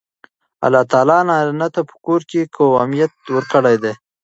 [0.65, 3.93] الله تعالی نارینه ته په کور کې قوامیت ورکړی دی.